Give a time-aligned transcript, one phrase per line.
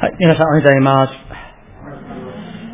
[0.00, 1.12] はい、皆さんおはようございます。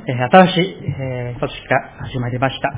[0.07, 2.71] えー、新しい、えー、年が始まりました。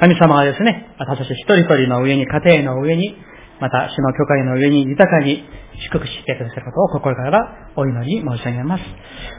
[0.00, 3.16] 神様はですね、私たち一人一人の上に、家庭の上に、
[3.58, 5.48] また、主の教会の上に豊かに
[5.86, 8.84] 祝福してくださることを心からお祈り申し上げます。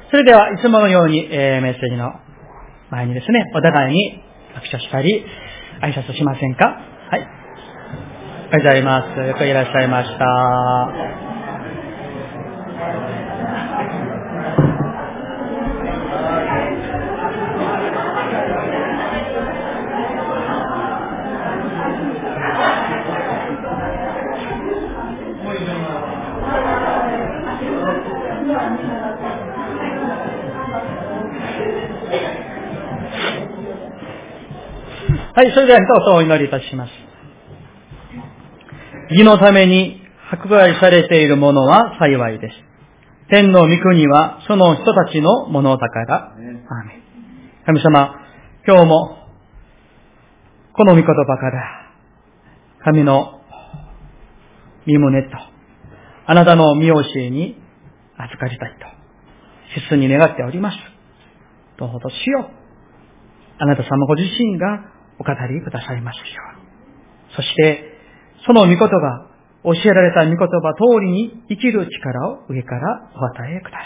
[0.09, 2.14] それでは、いつものように、えー、メッセージの
[2.89, 4.23] 前にですね、お互いに
[4.55, 5.23] 拍手したり、
[5.84, 6.66] 挨拶しませんか？
[6.66, 6.73] は
[7.16, 7.20] い。
[7.20, 7.30] おはよ
[8.54, 9.20] うございます。
[9.20, 10.25] よくいらっしゃいました。
[35.38, 36.91] はい、それではどうぞお祈りいたします。
[39.12, 40.02] 義のために
[40.34, 42.55] 迫害されている者は幸いです。
[43.30, 46.34] 天の御国はその人たちのものだから。
[47.68, 48.16] 神様、
[48.66, 49.27] 今日も
[50.74, 51.91] この御言葉から
[52.84, 53.40] 神の
[54.88, 55.29] 身胸と
[56.26, 57.62] あなたの見教えに
[58.18, 58.88] 預かりたいと、
[59.88, 60.77] 切に願っております。
[61.77, 62.49] どうぞしよう。
[63.60, 66.23] あなた様ご自身がお語りくださいますよ
[66.57, 66.68] うに。
[67.35, 67.84] そして、
[68.46, 68.88] その御言葉、
[69.63, 73.84] 教えられた御言葉通りに生きる力を上からお与えくださ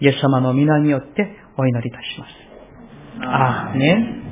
[0.00, 0.04] い。
[0.04, 2.52] イエス様の皆によってお祈りいたします。
[3.24, 4.22] あーね。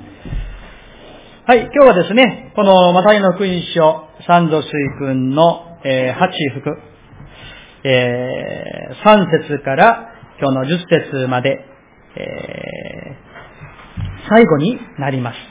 [1.47, 6.77] はい、今日はですね、このマタイの福音書、三度水君の、えー、八福、
[7.85, 11.59] えー、3節から今日の10節まで、
[12.17, 15.50] えー、最後になります。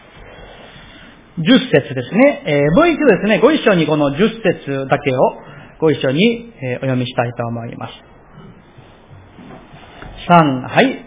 [1.40, 2.44] 10節ですね。
[2.46, 5.20] えー、もう一度ですね、ご一緒にこの10節だけを
[5.80, 7.94] ご一緒に、えー、お読みしたいと思います。
[10.30, 11.06] 3、はい。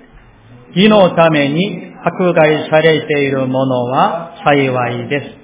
[0.74, 5.42] 義のために迫害されている者は幸いです。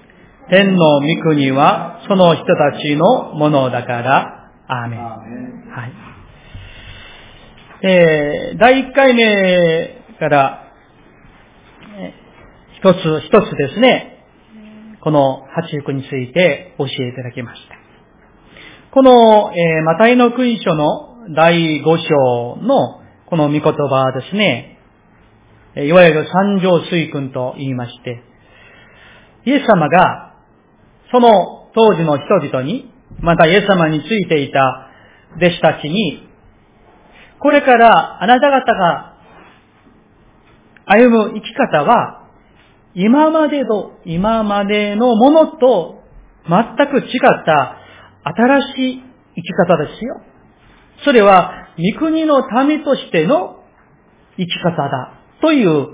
[0.50, 5.00] 天の御国はその人たちのものだから、アーメン。
[5.00, 5.92] はい。
[7.82, 10.64] えー、第1回目から、
[12.78, 14.17] 一つ、一つですね、
[15.08, 17.76] この八福について教えていただきました。
[18.90, 24.78] この、えー、マタイの福音書の第5章のこの御言葉はですね、
[25.76, 28.22] いわゆる三条水訓と言いまして、
[29.46, 30.34] イエス様が
[31.10, 34.90] その当時の人々に、またイエス様についていた
[35.38, 36.28] 弟子たちに、
[37.40, 39.16] これからあなた方が
[40.84, 42.27] 歩む生き方は
[43.00, 46.02] 今までの、今までのものと
[46.48, 47.76] 全く違った
[48.24, 49.02] 新しい
[49.36, 50.20] 生き方ですよ。
[51.04, 53.62] それは、御国の民としての
[54.36, 55.86] 生き方だという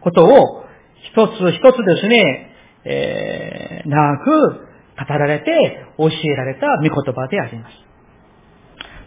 [0.00, 0.64] ことを
[1.12, 2.50] 一つ一つですね、
[2.84, 4.66] えー、長く
[4.96, 7.74] 語られて教えられた御言葉であります。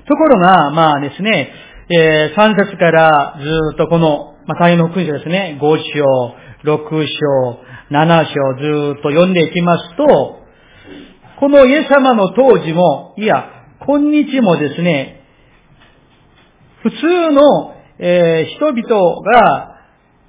[0.06, 1.50] ところが、まあですね、
[1.90, 7.60] えー、3節からずっとこの、まあ、大変の福音書ですね、5章、6章、
[7.92, 10.40] 7章ずっと読んでいきますと、
[11.40, 13.50] このイエス様の当時も、いや、
[13.86, 15.22] 今日もですね、
[16.82, 19.78] 普通の、えー、人々が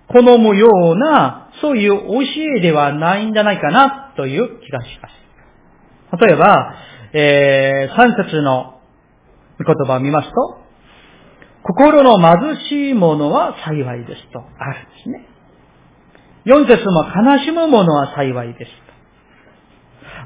[0.09, 2.23] 好むような、そういう教
[2.59, 6.27] えではないんじゃないかな、という気がします。
[6.27, 6.75] 例えば、
[7.15, 8.81] えー、3節の
[9.59, 10.59] 言葉を見ますと、
[11.63, 15.38] 心の貧しい者は幸いですとあるんですね。
[16.49, 18.71] 4節も悲しむ者は幸いです。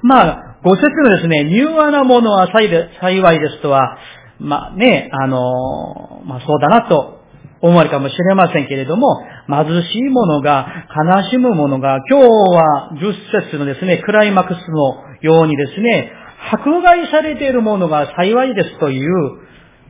[0.02, 3.98] まあ、5節のですね、柔和な者は幸いですとは、
[4.38, 7.20] まあね、あの、まあそうだなと
[7.60, 10.66] 思われるかもしれませんけれども、貧しい者が、
[11.06, 16.12] 悲しむ者が、今日は10節のですね、クライマックスのようにですね、
[16.52, 19.12] 迫害されている者が幸いですという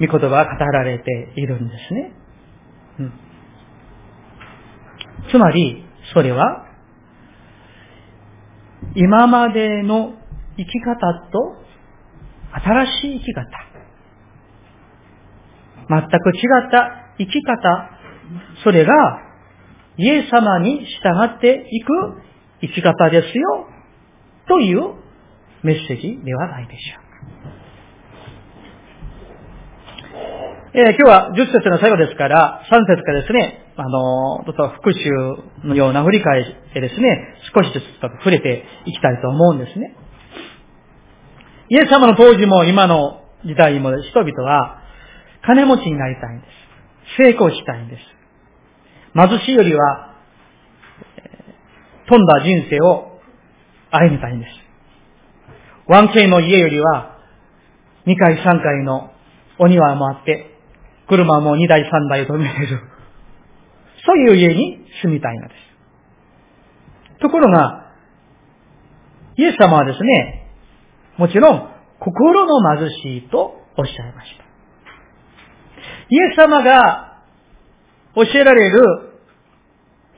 [0.00, 2.12] 御言葉が語られているんですね。
[3.00, 3.12] うん、
[5.30, 6.66] つまり、それは、
[8.94, 10.14] 今までの
[10.56, 10.96] 生き方
[11.30, 11.62] と
[12.52, 13.72] 新しい生き方。
[15.88, 17.90] 全く違った生き方。
[18.62, 18.92] それが、
[19.96, 21.88] イエス様に従っていく
[22.60, 23.68] 生き方ですよ。
[24.48, 24.94] という
[25.62, 27.01] メッセージではないでしょう。
[30.74, 35.10] えー、今日は10節の最後ですから、3節からですね、あの、ちょっと復習
[35.68, 39.94] のような振り返ってですね、少しずつ触れていきたいと思うんですね。
[41.68, 44.80] イエス様の当時も今の時代も人々は、
[45.44, 46.46] 金持ちになりたいんで
[47.18, 47.22] す。
[47.22, 48.02] 成功したいんです。
[49.14, 50.14] 貧しいよりは、
[52.08, 53.20] 飛んだ人生を
[53.90, 54.52] 歩みたいんです。
[55.88, 57.18] 1K の家よりは、
[58.06, 59.10] 2階3階の
[59.58, 60.51] お庭もあって、
[61.12, 62.80] 車も2台3台止めれる。
[64.06, 67.20] そういう家に住みたいのです。
[67.20, 67.92] ところが、
[69.36, 70.48] イエス様はですね、
[71.18, 71.68] もちろん、
[72.00, 74.44] 心の貧しいとおっしゃいました。
[76.08, 77.22] イエス様が
[78.14, 78.80] 教えられる、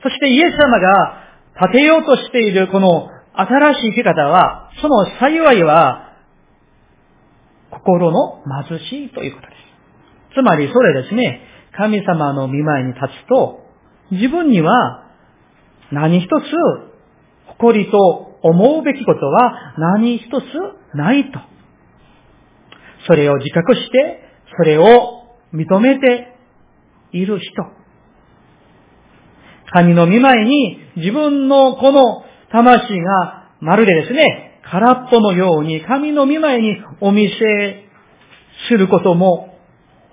[0.01, 1.25] そしてイエス様が
[1.61, 6.13] 立てようとしているこの新しい生き方は、その幸いは、
[7.69, 9.64] 心の貧しいということです。
[10.35, 11.41] つまりそれですね、
[11.77, 13.61] 神様の見前に立つと、
[14.11, 15.05] 自分には
[15.91, 16.31] 何一つ
[17.47, 20.43] 誇りと思うべきことは何一つ
[20.93, 21.39] ないと。
[23.07, 26.35] それを自覚して、それを認めて
[27.11, 27.45] いる人。
[29.71, 37.85] 神の見前に自分のこの魂がまるでですね、空っぽのように神の見前にお見せ
[38.67, 39.54] することも、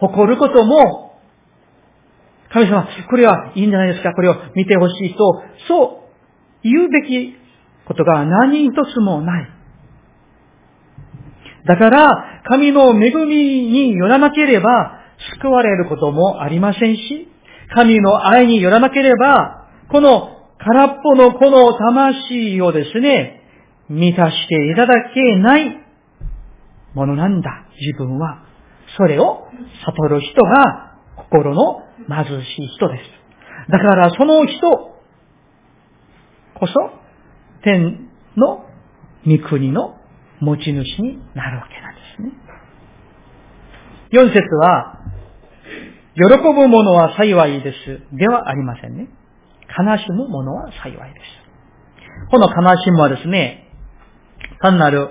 [0.02, 1.12] 誇ることも、
[2.52, 6.02] 神様、これはいいんじゃないですか、これを見てほしいと、そ
[6.64, 7.34] う言うべき
[7.86, 9.48] ことが何一つもない。
[11.66, 13.36] だから、神の恵み
[13.70, 14.98] によらなければ、
[15.40, 17.28] 救われることもありませんし、
[17.72, 23.40] 神の愛によらなければ、この空っぽのこの魂をですね、
[23.88, 25.76] 満たしていただけない
[26.94, 28.51] ものなんだ、自分は。
[28.96, 29.48] それを
[29.86, 33.70] 悟る人が心の貧しい人です。
[33.70, 34.92] だからその人
[36.54, 36.72] こそ
[37.62, 38.66] 天の
[39.26, 39.96] 御国の
[40.40, 42.32] 持ち主になるわけなんですね。
[44.10, 44.98] 四節は、
[46.14, 48.16] 喜ぶ者は幸いです。
[48.16, 49.08] ではありませんね。
[49.68, 52.30] 悲しむ者は幸いです。
[52.30, 53.68] この悲しむはですね、
[54.60, 55.10] 単なる、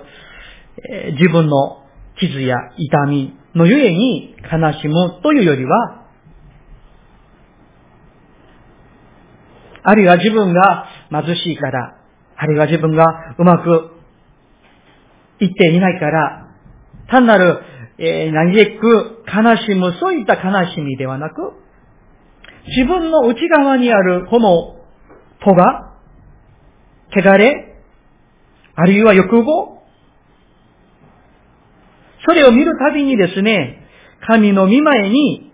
[0.90, 1.84] えー、自分の
[2.20, 6.02] 傷や痛みのゆえに悲しむというよりは、
[9.84, 11.98] あるいは自分が貧しいから、
[12.36, 13.04] あるいは自分が
[13.38, 13.92] うまく
[15.40, 16.48] いっていないから、
[17.08, 17.60] 単なる、
[17.98, 21.34] えー、嘆く、悲しむ、そういった悲しみではなく、
[22.68, 24.76] 自分の内側にあるこの
[25.44, 25.96] 戸が、
[27.14, 27.76] 汚れ、
[28.74, 29.81] あるいは欲望、
[32.26, 33.86] それを見るたびにですね、
[34.26, 35.52] 神の見前に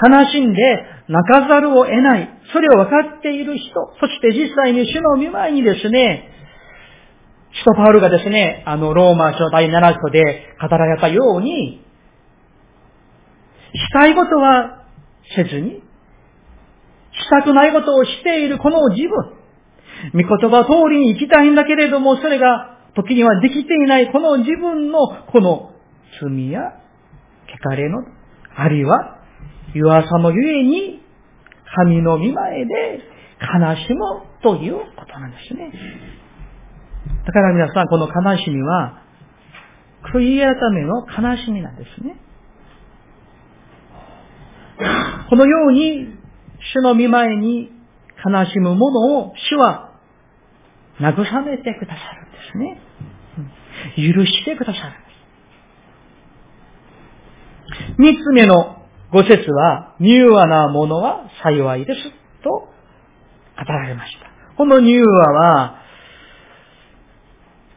[0.00, 6.28] 悲しんで泣かざるを得ない、それを分かっている人、そして実際に主の見前にですね、
[7.54, 11.84] 使徒パウルがですね、あの、ローマ書第7章で語られたように、
[13.74, 14.84] したいことは
[15.36, 15.82] せずに、
[17.12, 19.42] したくないことをしているこの自分。
[20.14, 24.98] 御言葉通りに生きたいんだけれども、それが時にはできていないこの自分の
[25.30, 25.72] この
[26.20, 26.60] 罪や
[27.64, 28.04] 汚れの、
[28.54, 29.18] あるいは
[29.74, 31.00] 弱さのゆえに、
[31.74, 33.00] 神の見前で
[33.40, 34.00] 悲しむ
[34.42, 35.72] ということなんですね。
[37.26, 39.02] だから皆さん、この悲しみは、
[40.14, 42.16] 悔い改めの悲しみなんですね。
[45.30, 46.18] このように
[46.74, 47.70] 主の見前に
[48.24, 49.92] 悲しむ者を主は
[51.00, 52.80] 慰めてくださるですね。
[53.96, 55.02] 許してくださる。
[57.98, 62.00] 三つ目のご説は、柔和なものは幸いです。
[62.42, 62.68] と語
[63.66, 64.30] られました。
[64.56, 65.78] この柔和は、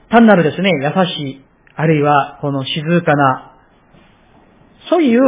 [0.10, 3.58] 単なるですね、優しい、あるいはこの静かな、
[4.90, 5.22] そういう、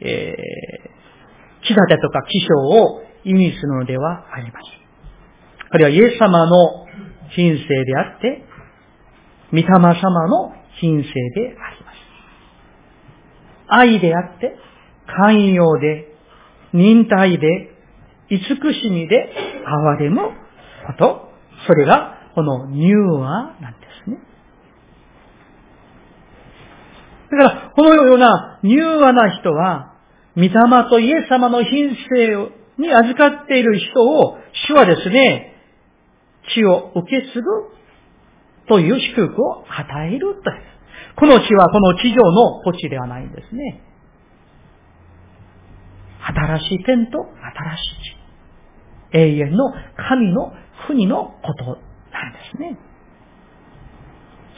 [0.00, 4.78] えー、気立てとか気象を意味するのではありません。
[5.70, 6.86] これはイエス様の
[7.34, 8.47] 品性であって、
[9.52, 12.08] 御霊様の品性であります。
[13.68, 14.56] 愛であって、
[15.06, 16.06] 寛容で、
[16.72, 17.74] 忍耐で、
[18.30, 18.38] 慈
[18.74, 19.32] しみで
[19.66, 21.32] 憐れむこと、
[21.66, 24.18] それがこの柔和なんですね。
[27.30, 29.94] だから、このような柔和な人は、
[30.36, 30.50] 御霊
[30.90, 34.38] とイエス様の品性に預かっている人を、
[34.68, 35.54] 主はですね、
[36.54, 37.77] 血を受け継ぐ
[38.68, 40.62] という祝福を与えるという。
[41.16, 43.82] この地はこの地上の土地ではないんですね。
[46.20, 48.14] 新しい天と新しい
[49.12, 49.18] 地。
[49.18, 49.72] 永遠の
[50.08, 50.52] 神の
[50.86, 51.78] 国のことなんで
[52.54, 52.78] すね。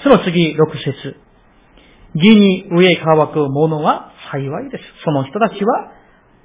[0.03, 1.17] その次、6節
[2.15, 4.85] 義に上乾く者は幸いです。
[5.05, 5.93] その人たちは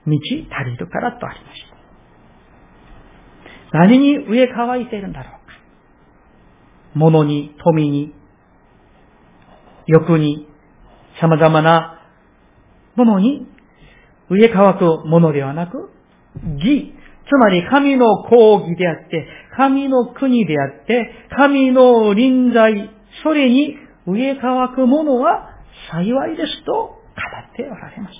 [0.05, 1.62] 道足りるからとありまし
[3.72, 3.79] た。
[3.79, 5.35] 何に上乾いているんだろう。
[6.96, 8.14] 物に、富に、
[9.88, 10.48] 欲に、
[11.22, 12.02] 様々な
[12.96, 13.48] ものに
[14.30, 15.92] 上乾くものではなく、
[16.58, 16.94] 義、
[17.28, 22.90] つまり神の講義であって、神の国であって、神の臨在、
[23.24, 25.50] それに上乾くものは
[25.92, 28.20] 幸いですと語っておられまし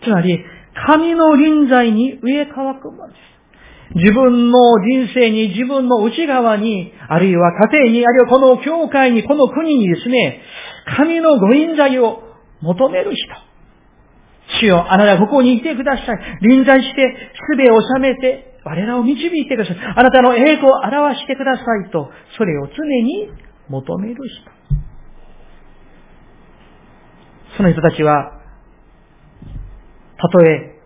[0.00, 0.06] た。
[0.06, 0.44] つまり、
[0.86, 3.29] 神の臨在に上乾くものです。
[3.94, 10.42] 自分の人生に、自分の内側に、あるいは家庭に、あるいはこの教会に、この国にですね、
[10.96, 12.22] 神のご臨在を
[12.60, 13.50] 求める人。
[14.60, 16.38] 主よ、あなたここにいてください。
[16.42, 19.76] 臨在して、すべを収めて、我らを導いてください。
[19.96, 23.30] あなたの栄光を表してくださいと、それを常に
[23.68, 24.50] 求める人。
[27.56, 28.40] その人たちは、
[30.16, 30.79] たとえ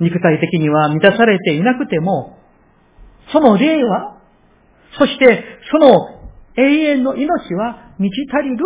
[0.00, 2.38] 肉体的には満たされていなくても、
[3.32, 4.18] その霊は、
[4.98, 6.14] そしてその
[6.56, 8.64] 永遠の命は満ち足りる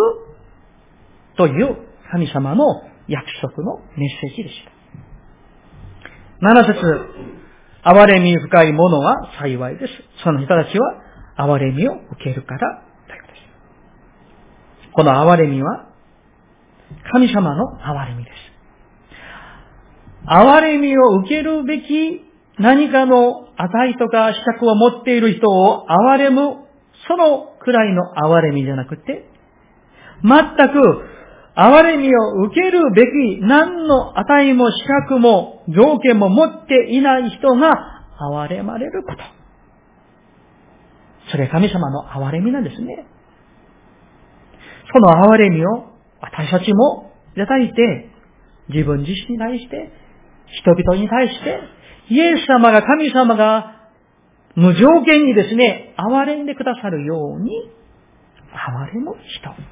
[1.36, 1.76] という
[2.10, 2.64] 神様の
[3.06, 4.78] 約束のメッセージでした。
[6.40, 6.78] 7節
[7.84, 9.92] 憐れみ深い者は幸いです。
[10.22, 11.02] その人たちは
[11.38, 14.92] 憐れみを受けるからということです。
[14.92, 15.86] この憐れみは
[17.12, 18.47] 神様の憐れみです。
[20.30, 22.22] 憐れみを受けるべき
[22.58, 26.66] 何かの値とか資格を持っている人を憐れむ、
[27.08, 29.24] そのくらいの憐れみじゃなくて、
[30.22, 31.18] 全く
[31.56, 37.72] 憐れみを受けるべき何の値も資格も条件も持っていない人が
[38.20, 39.18] 憐れまれること。
[41.30, 43.06] それ神様の憐れみなんですね。
[44.92, 45.86] その憐れみを
[46.20, 48.10] 私たちもいただいて、
[48.68, 49.92] 自分自身に対して、
[50.62, 51.60] 人々に対して、
[52.10, 53.90] イエス様が、神様が
[54.54, 57.70] 無条件にですね、憐れんでくださるように、
[58.50, 59.64] 憐れむ人なんで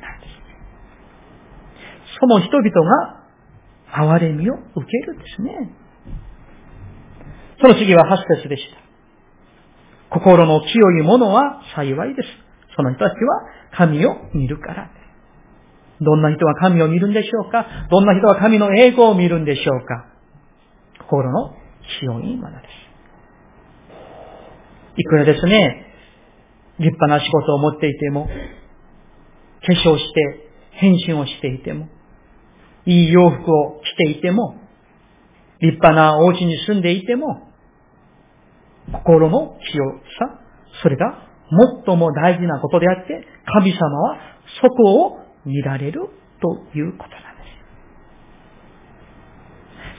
[2.13, 2.19] す。
[2.21, 3.25] その人々が
[3.93, 5.71] 憐れみを受けるんですね。
[7.61, 8.77] その次は8節でした。
[10.11, 12.29] 心の清い者は幸いです。
[12.77, 13.43] その人たちは
[13.73, 14.91] 神を見るから
[16.01, 17.67] どんな人は神を見るんでしょうか？
[17.91, 20.05] どんな人は神の栄光を見るんでしょうか？
[21.09, 21.55] 心の
[22.01, 22.87] 清いものです。
[24.99, 25.87] いくらですね、
[26.79, 28.33] 立派な仕事を持っていても、化
[29.73, 31.89] 粧して、変身をしていても、
[32.87, 34.57] いい洋服を着ていても、
[35.61, 37.51] 立派なお家に住んでいても、
[38.93, 39.85] 心の清
[40.19, 40.41] さ、
[40.83, 41.27] それが
[41.87, 44.19] 最も大事なことであって、神様は
[44.61, 46.09] そこを見られる
[46.41, 47.43] ということなんで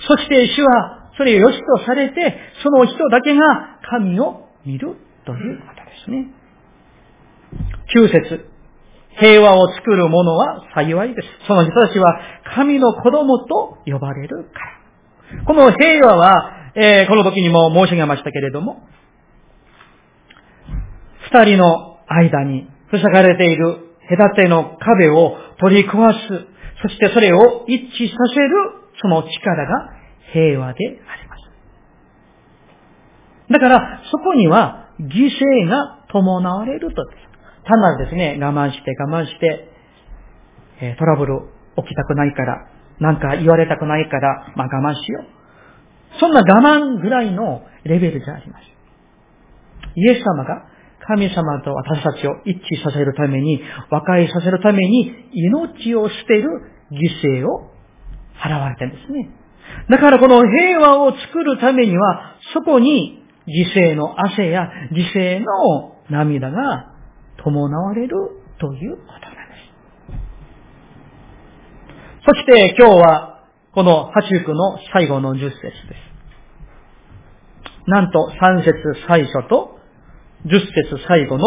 [0.01, 0.07] す。
[0.07, 4.95] そして主はそれを良しとされて、その人だけが神を見る
[5.25, 6.27] ということですね。
[7.95, 8.57] 9節
[9.19, 11.27] 平和を作る者は幸いです。
[11.47, 12.19] その人たちは
[12.55, 14.59] 神の子供と呼ばれるか
[15.39, 15.43] ら。
[15.45, 18.87] この平和は、えー、この時にも申し上げましたけれども、
[21.31, 26.17] 二人の間に塞がれている隔ての壁を取り壊す。
[26.83, 28.49] そしてそれを一致させる、
[29.01, 29.89] その力が
[30.31, 30.99] 平和で。
[33.49, 37.03] だから、そこには犠牲が伴われると。
[37.65, 39.69] 単なるですね、我慢して我慢して、
[40.79, 41.39] えトラブル
[41.77, 42.67] 起きたくないから、
[42.99, 46.19] なんか言われたくないから、まあ我慢しよう。
[46.19, 48.63] そんな我慢ぐらいのレベルじゃあります。
[49.95, 50.65] イエス様が
[51.07, 56.49] 神様と私たちを一致させるために、和解させるために、命を捨てる
[56.91, 57.71] 犠牲を
[58.35, 59.29] 払われてるんですね。
[59.89, 66.93] だからこの平和を作るためには、そこに犠牲の汗や犠牲の涙が
[67.43, 68.09] 伴われる
[68.59, 69.55] ということなんで
[70.13, 70.27] す。
[72.25, 76.07] そして今日は、この八福の最後の十節です。
[77.85, 78.73] なんと三節
[79.07, 79.79] 最初と
[80.45, 81.45] 十節最後の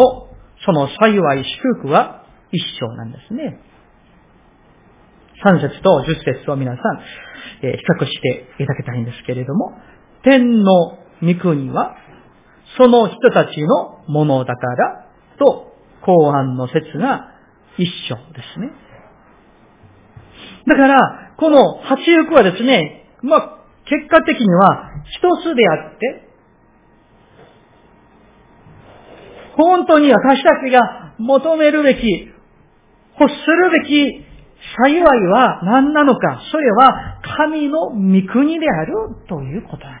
[0.65, 3.59] その幸い祝福は一緒なんですね。
[5.43, 7.01] 三節と十節を皆さん、
[7.65, 9.73] え、比較していただきたいんですけれども、
[10.23, 11.95] 天の御国は、
[12.77, 17.27] その人たちのものだから、と、後半の説が
[17.77, 18.71] 一緒ですね。
[20.67, 26.27] だから、この八福はですね、まあ、結果的には一つであって、
[29.57, 32.01] 本当に私たちが求めるべき、
[33.19, 34.25] 欲するべき
[34.77, 38.93] 幸いは何なのか、それは神の御国である
[39.27, 40.00] ということなん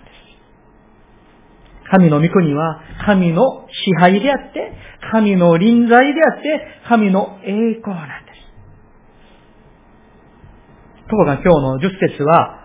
[1.91, 4.73] 神の御国は神の支配であって、
[5.11, 8.37] 神の臨在であって、神の栄光なんです。
[11.09, 12.61] ところが今日の10節は、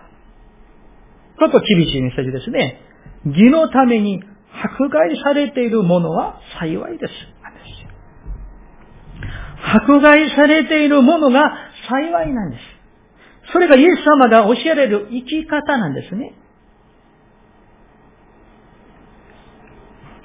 [1.39, 2.81] ちょっと厳しいメッセージですね。
[3.25, 4.23] 義のために
[4.63, 7.13] 迫害されているものは幸いです。
[9.59, 11.43] 迫害されているものが
[11.89, 12.61] 幸いなんです。
[13.51, 16.33] それがイエス様が教えられる生き方なんですね。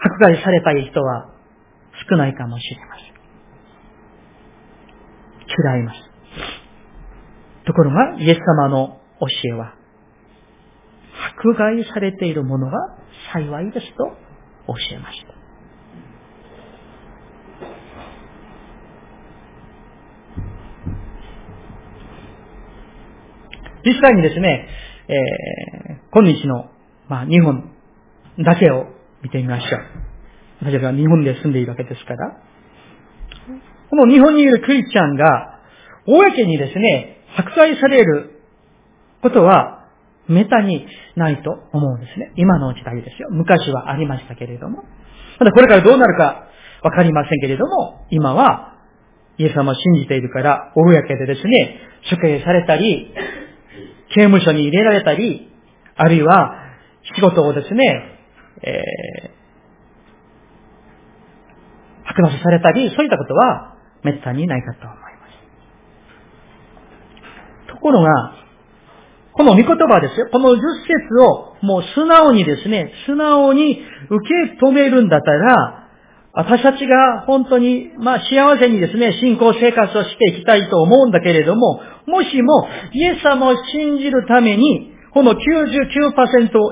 [0.05, 1.31] 迫害されたい人は
[2.09, 3.13] 少ないかもしれません。
[5.47, 6.13] 嫌います。
[7.67, 9.75] ところが、イエス様の教えは、
[11.39, 12.79] 迫害されているものが
[13.33, 14.05] 幸いですと
[14.67, 15.43] 教えました。
[23.85, 24.69] 実際にですね、
[25.09, 26.71] えー、今日の、
[27.09, 27.73] まあ、日本
[28.39, 28.87] だけを
[29.23, 29.81] 見てみましょう。
[30.65, 32.37] 私は日本で住んでいるわけですから。
[33.91, 35.61] この日本にいるクリスチャンが、
[36.07, 38.41] 公にですね、迫害される
[39.23, 39.89] ことは、
[40.29, 40.87] めたに
[41.17, 42.33] ないと思うんですね。
[42.37, 43.29] 今の時代ですよ。
[43.31, 44.85] 昔はありましたけれども。
[45.39, 46.47] ただこれからどうなるか
[46.83, 48.79] わかりませんけれども、今は、
[49.39, 53.13] イエス様を信じているから、公でですね、処刑されたり、
[54.15, 55.51] 刑務所に入れられたり、
[55.97, 56.55] あるいは
[57.15, 58.12] 仕事をですね、
[58.63, 65.01] えー、剥奪されたり、そういったことは滅多にないかと思いま
[67.67, 67.73] す。
[67.75, 68.35] ところが、
[69.35, 70.29] この御言葉ですよ。
[70.31, 70.61] この10節
[71.19, 73.81] をもう素直にですね、素直に
[74.11, 75.89] 受け止めるんだったら、
[76.35, 85.39] 私たちが本当に、まあ幸せにですね、信仰生活をしていきたいと思うんだけれども、もしもイエス様を信じるために、この99%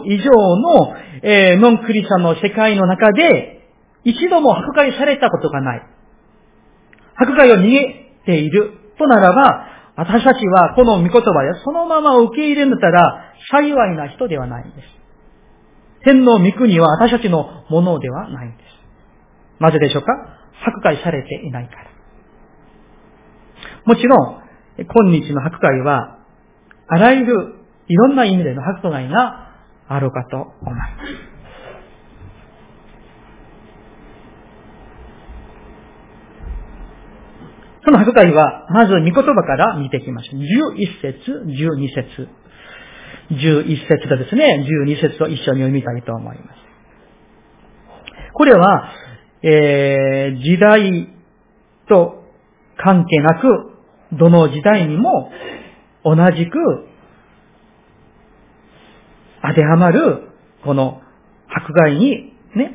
[0.07, 3.69] 以上の、えー、ノンクリスチャンの世界の中で、
[4.05, 5.83] 一度も迫害されたことがない。
[7.17, 11.23] 迫害を逃げているとならば、私たちはこの御言葉で
[11.63, 14.87] そのまま受け入れるんだったら、幸いな人ではないんです。
[16.05, 19.63] 天の御国は私たちのものではないんです。
[19.63, 20.13] なぜでしょうか？
[20.67, 21.91] 迫害されていないから。
[23.85, 24.43] もちろん、
[24.79, 26.19] 今日の迫害は、
[26.89, 27.60] あらゆる
[27.91, 29.51] いろんな意味での迫害が
[29.89, 31.31] あるかと思います。
[37.85, 40.41] その迫害は、まず御言葉から見ていきましょう。
[40.41, 42.29] 11節、12節。
[43.33, 46.59] 11節とですね、12節を一緒に読みたいと思います。
[48.35, 48.93] これは、
[49.43, 51.09] えー、時代
[51.89, 52.23] と
[52.77, 53.73] 関係なく、
[54.13, 55.33] どの時代にも
[56.05, 56.90] 同じく
[59.43, 60.29] 当てはまる、
[60.65, 61.01] この
[61.49, 62.75] 迫害にね、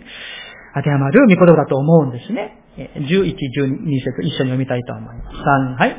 [0.75, 2.61] 当てはまる見言葉だと思うんですね。
[2.77, 5.37] 11、12節一緒に読みたいと思います。
[5.37, 5.95] 3、はい。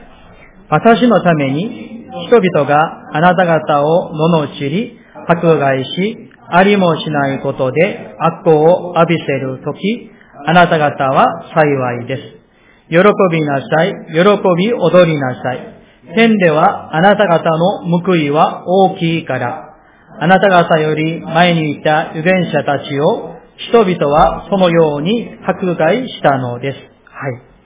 [0.68, 4.98] 私のために人々があなた方を罵り、
[5.29, 10.11] 迫害し、ありもしないことで悪行を浴びせるとき、
[10.46, 12.22] あなた方は幸いです。
[12.88, 12.98] 喜
[13.33, 13.94] びなさい。
[14.12, 14.20] 喜
[14.57, 15.76] び踊りなさい。
[16.14, 19.65] 天ではあなた方の報いは大きいから。
[20.18, 23.37] あなた方より前にいた預言者たちを
[23.70, 26.76] 人々はそのように迫害したのです。
[26.76, 27.57] はい。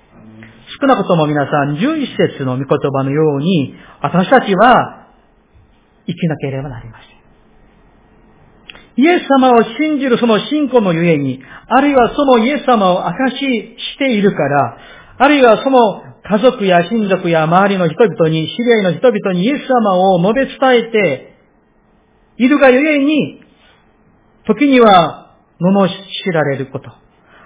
[0.80, 5.08] 少なくとも皆さん、11節の御言葉のように、私たちは
[6.06, 7.10] 生きなければなりません。
[8.96, 14.78] イエス様を信じるその信仰のゆえに、あるいはそのイエス様を証ししているから、
[15.18, 15.78] あるいはその
[16.22, 21.29] 家族や親族や周りの人々に、知り合いの人々にイエス様を述べ伝えて
[22.40, 23.42] いるがゆえに、
[24.46, 26.90] 時には罵られること、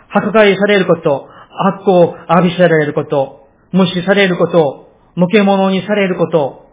[0.08, 1.28] 迫害されること、
[1.72, 6.70] 悪行を浴びせられること、無視されること、無け者にされること、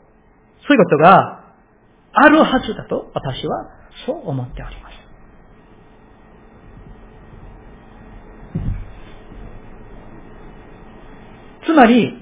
[0.67, 1.45] そういうことが
[2.13, 3.65] あるはずだと私は
[4.05, 5.01] そう思っております。
[11.65, 12.13] つまり、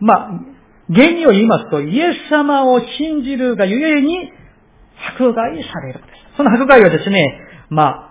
[0.00, 0.40] まあ、
[0.92, 4.32] 原理を言いますと、イエス様を信じるがゆえに、
[5.18, 6.36] 迫害されることです。
[6.36, 8.08] その迫害はですね、ま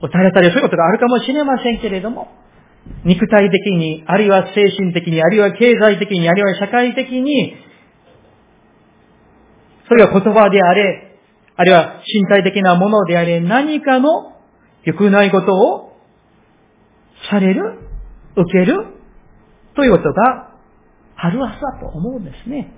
[0.00, 2.28] 打たれたりそういうことがあるかもしれませんけれども、
[3.04, 7.56] 肉体的に、あるいは精神的に、あるいは経済的に、あるいは社会的に、
[9.88, 11.18] それは言葉であれ、
[11.56, 14.32] あるいは身体的なものであれ、何かの
[14.84, 15.92] 良くないことを
[17.30, 17.78] される、
[18.36, 18.86] 受ける、
[19.74, 20.50] ということが
[21.16, 22.72] あるはずだと思うんですね。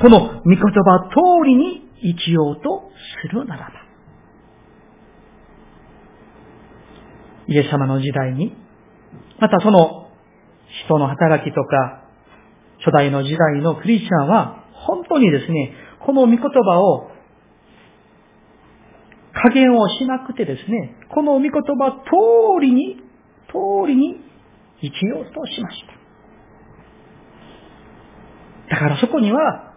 [0.00, 2.90] この御言葉通りに生きようと
[3.22, 3.72] するならば。
[7.48, 8.54] イエス様の時代に、
[9.38, 10.08] またその
[10.86, 12.02] 人の働きとか、
[12.84, 17.10] 初代の時代のクリスチャンは、本当にですね、この御言葉を
[19.34, 22.96] 加減をしなくてですね、この御言葉通りに、
[23.48, 24.20] 通りに
[24.80, 25.82] 生きようとしまし
[28.68, 28.74] た。
[28.74, 29.74] だからそこには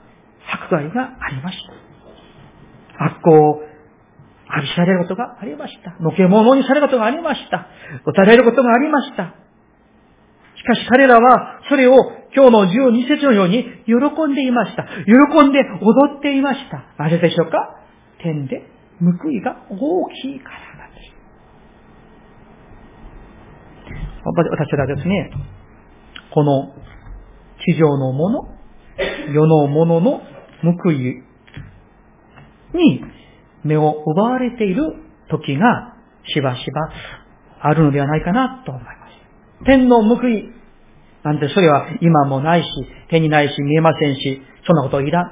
[0.48, 1.75] 迫害がありました。
[3.00, 5.96] 悪行を浴びされることがありました。
[6.00, 7.68] のけ者にされることがありました。
[8.06, 9.36] 打たれることがありました。
[10.56, 11.96] しかし彼らはそれを
[12.36, 13.94] 今日の12節のように喜
[14.28, 14.84] んでいました。
[14.84, 16.86] 喜んで踊っていました。
[16.98, 17.82] なぜでしょうか？
[18.22, 18.64] 天で
[19.00, 21.14] 報いが大きいからなんです。
[24.26, 25.32] 私はですね、
[26.34, 26.74] この
[27.66, 28.48] 地上のもの、
[29.34, 30.22] 世のものの
[30.64, 31.24] 報い
[32.76, 33.02] に
[33.64, 34.84] 目を奪われている
[35.30, 35.96] 時が
[36.28, 36.90] しばしば
[37.62, 39.66] あるのではないかなと思います。
[39.66, 40.56] 天の報い
[41.26, 42.68] なんてそれは今もないし、
[43.10, 45.32] 手にないし見えませんし、そんなこといらん。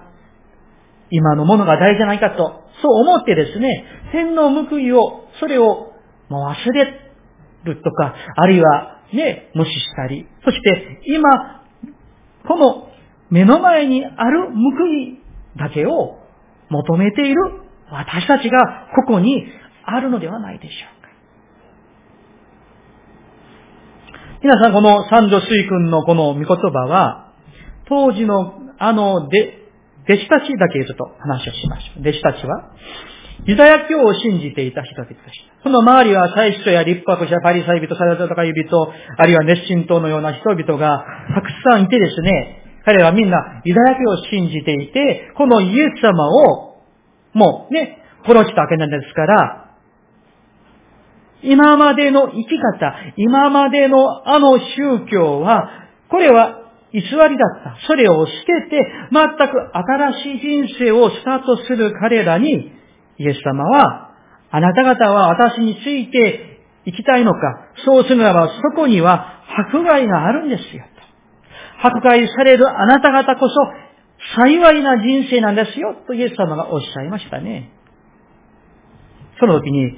[1.12, 5.94] 今のものが大事じゃないかと、そう思ってですね、天の報いを、それを
[6.30, 7.00] もう忘れ
[7.64, 11.62] るとか、あるいはね、無視したり、そして今、
[12.48, 12.88] この
[13.30, 15.20] 目の前にある報い
[15.58, 16.23] だけを
[16.74, 17.42] 求めている
[17.92, 19.46] 私たちがここに
[19.86, 21.10] あるのではないでしょうか。
[24.42, 26.56] 皆さん、この三女水君のこの御言葉
[26.88, 27.34] は、
[27.88, 29.60] 当時のあので、
[30.06, 32.02] 弟子たちだけちょっと話をしましょう。
[32.02, 32.72] 弟子たちは、
[33.46, 35.22] ユダヤ教を信じていた人々でし
[35.58, 35.64] た。
[35.64, 41.06] その周りは祭司や立法者、パリサイ人、サラダとか指と、あるいは熱心党のような人々が
[41.36, 46.84] たくさんいてですね、彼はみんなユダヤ教を信じていて、このイエス様を、
[47.34, 49.64] もうね、殺したわけなんですから、
[51.44, 55.70] 今までの生き方、今までのあの宗教は、
[56.10, 57.30] これは偽りだっ
[57.64, 57.78] た。
[57.88, 62.72] それを捨てて、全く新しい人生をスタートする彼らに、
[63.18, 64.12] イエス様は、
[64.52, 67.40] あなた方は私について生きたいのか、
[67.86, 70.86] そうするならばそこには迫害があるんですよ。
[71.84, 73.56] 迫害されるあなた方こそ
[74.38, 77.72] 幸いな人生なんですよ、とイエス様がおっしゃいましたね。
[79.40, 79.98] その時に、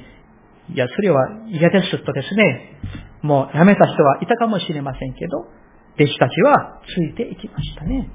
[0.73, 2.79] いや、それは嫌ですとですね、
[3.21, 5.37] もうやめた人はいたかもしれませんけど、
[5.95, 8.09] 弟子たちはついていきましたね。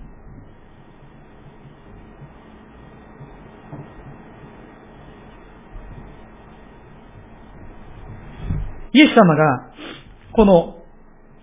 [8.92, 9.72] イエス様が、
[10.32, 10.79] この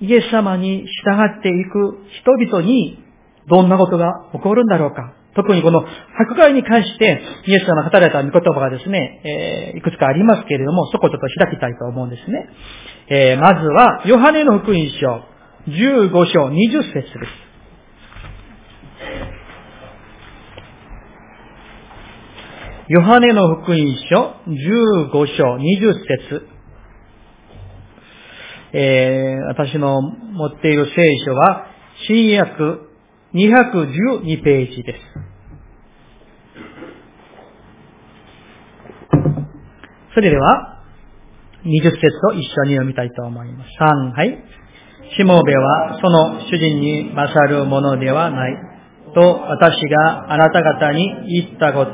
[0.01, 3.03] イエス様に従っていく人々に
[3.49, 5.13] どんなことが起こるんだろうか。
[5.35, 5.85] 特にこの
[6.19, 12.49] 迫害に関してイエス様が語られた御言葉がですね、えー、いくつかありますけれども、そこをちょっと開きたいと思うんですね。
[13.09, 15.21] えー、まずは、ヨハネの福音書、
[15.67, 17.47] 15章20節です。
[22.89, 23.77] ヨハネの福音
[24.09, 26.56] 書15章20節
[28.79, 31.65] えー、私の持っている聖書は、
[32.07, 32.91] 新約
[33.33, 34.99] 212ページです。
[40.13, 40.83] それでは、
[41.65, 43.69] 20節を一緒に読みたいと思います。
[43.79, 44.43] 3、はい。
[45.17, 48.57] しもべはその主人に勝るものではない。
[49.15, 51.91] と私があなた方に言った言葉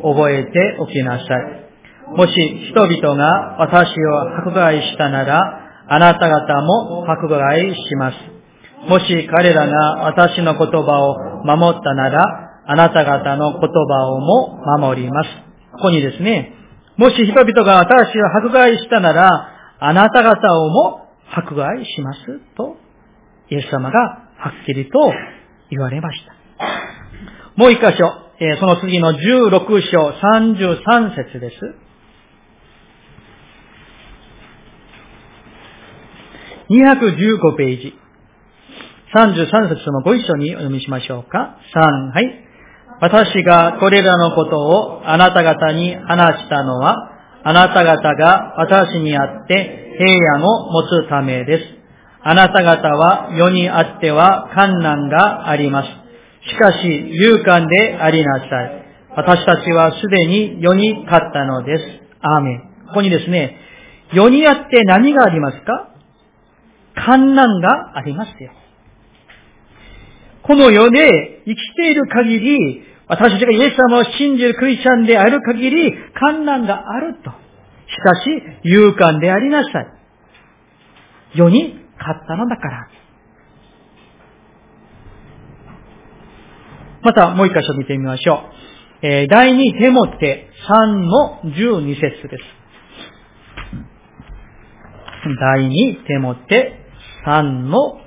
[0.00, 2.16] を覚えておきなさい。
[2.16, 2.32] もし
[2.70, 8.16] 人々が私を迫害したなら、あなた方も迫害します。
[8.88, 12.24] もし彼らが私の言葉を守ったなら、
[12.66, 15.30] あなた方の言葉をも守ります。
[15.72, 16.52] ここにですね、
[16.96, 22.20] もし人々が私を迫害したなら、あなた方をも迫害します。
[22.56, 22.76] と、
[23.50, 23.98] イエス様が
[24.38, 25.12] はっきりと
[25.70, 26.32] 言われました。
[27.56, 28.12] もう一箇所、
[28.60, 31.56] その次の16章33節です。
[36.68, 37.94] 215ページ。
[39.14, 41.58] 33節のご一緒にお読みしましょうか。
[41.74, 42.46] 3、はい。
[43.00, 47.12] 私がこれらのことをあなた方に話したのは、
[47.44, 51.64] あなた方が私にあって平安を持つためです。
[52.22, 55.88] あなた方は世にあっては観難があります。
[56.48, 58.48] しかし、勇敢でありなさい。
[59.16, 61.84] 私たちはすでに世に勝ったのです。
[62.20, 62.60] アーメン。
[62.88, 63.56] ここにですね、
[64.12, 65.95] 世にあって何がありますか？
[66.96, 68.52] 観難がありますよ。
[70.42, 77.30] この世で生きている限り、私たちがイエス様を信じるクリスチャンである限り、観難があると。
[77.30, 79.86] しかし、勇敢でありなさい。
[81.34, 82.88] 世に勝ったのだから。
[87.02, 88.34] またもう一箇所見てみましょ
[89.02, 89.06] う。
[89.06, 92.56] えー、第二手モテ3の12節です。
[95.40, 96.85] 第二手モテ
[97.26, 97.98] 3の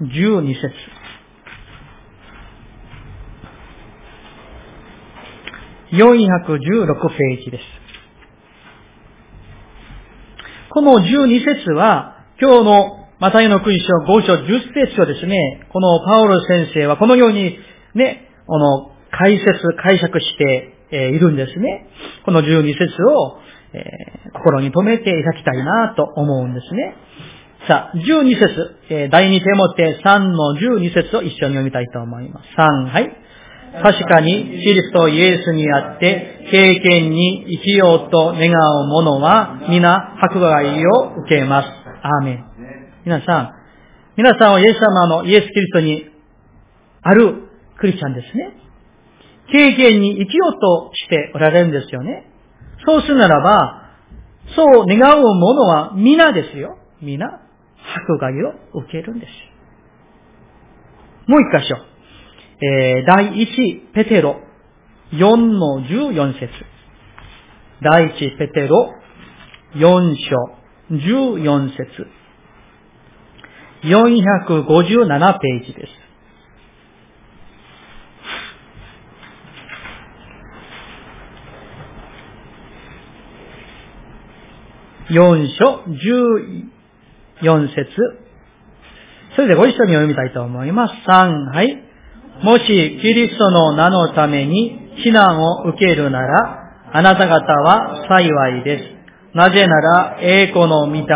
[0.00, 0.70] 12節。
[5.92, 7.64] 416ページです。
[10.72, 17.58] この12節は、今日のマタイの国書5章10節をですね、このパウロ先生はこのように
[17.96, 21.88] ね、この解説、解釈しているんですね。
[22.24, 23.40] この12節を、
[23.72, 26.94] えー、心に留めていただきたいなと思うんですね。
[27.70, 32.48] さ、12節、えー、第2手もて3の12節を一緒に読みたいと思います。
[32.58, 33.16] 3、はい。
[33.82, 41.68] 確かに、キリストイエスにあって、経験に生きようと願う者は、皆、迫害を受けます。
[42.02, 42.44] アーメン。
[43.04, 43.52] 皆さん、
[44.16, 46.10] 皆さんはイエス様のイエス・キリストに
[47.02, 47.34] ある
[47.78, 48.56] クリスチャンですね。
[49.52, 52.26] 経験に生きようとしておられるんですよね。
[52.84, 53.80] そうするならば、
[54.56, 56.76] そう願う者は皆ですよ。
[57.00, 57.40] 皆、
[58.06, 59.30] 迫害を受けるんです。
[61.26, 61.76] もう一箇所。
[62.62, 64.40] えー、第一ペテロ
[65.12, 66.50] 4の14節
[67.82, 68.92] 第一ペテロ
[69.74, 72.06] 4章14節
[73.82, 76.10] 457ページです。
[85.10, 85.82] 4章
[87.42, 87.86] 14節
[89.36, 90.94] それでご一緒に読みたいと思います。
[91.06, 91.90] 3、はい。
[92.42, 99.36] もし、キリストの名のために避難を受けるなら、あなた方は幸いです。
[99.36, 101.06] なぜなら、栄光の御霊、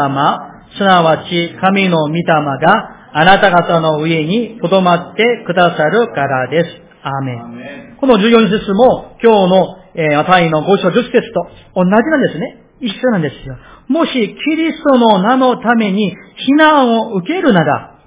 [0.76, 6.68] すなわち神の御霊があなた方の上に留まってくださるからです。
[7.02, 7.96] アーメン。
[8.00, 12.63] この14節も今日の、えー、アタイの5章10節と同じなんですね。
[12.80, 13.56] 一緒なんですよ。
[13.88, 16.16] もしキリストの名のために
[16.48, 17.98] 避難を受けるなら、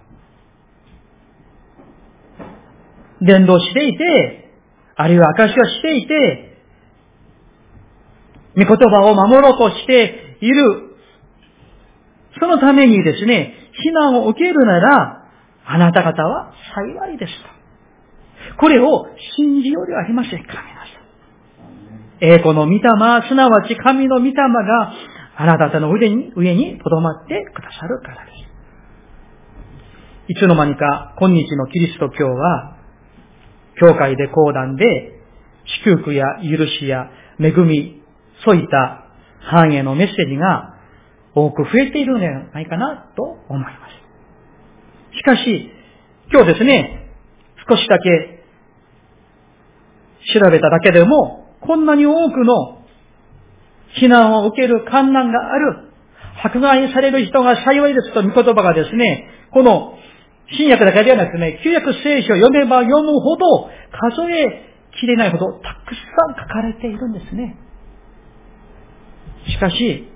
[3.21, 4.51] 伝道していて、
[4.95, 6.58] あるいは証しをしていて、
[8.56, 10.95] 御言葉を守ろうとしている、
[12.39, 15.23] そのためにですね、避難を受けるなら、
[15.65, 17.58] あなた方は幸いですと。
[18.60, 20.77] これを信じようではありませんか、皆さん。
[22.19, 22.80] 栄光の御霊、
[23.27, 24.93] すなわち神の御霊が
[25.36, 28.38] あなた方の上に、上に留まってくださるからです。
[30.30, 32.77] いつの間にか、今日のキリスト教は、
[33.80, 34.86] 教会で講談で、
[35.84, 38.01] 祝福や許しや恵み、
[38.43, 39.06] そういった
[39.41, 40.75] 繁栄のメッセージが
[41.36, 45.17] 多く増えているのではないかなと思います。
[45.17, 45.71] しかし、
[46.32, 47.12] 今日ですね、
[47.69, 48.43] 少しだけ
[50.34, 52.78] 調べただけでも、こんなに多くの
[54.00, 55.91] 避難を受ける観難がある、
[56.43, 59.98] 迫害される人が幸いですと御言葉がですね、この
[60.52, 64.67] 新約だけではなくてね、旧約聖書を読めば読むほど数え
[65.00, 67.58] きれないほどたくさん書かれているんですね。
[69.48, 70.08] しかし、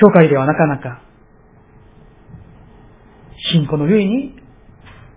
[0.00, 1.02] 教会ではなかなか、
[3.52, 4.34] 信仰の上に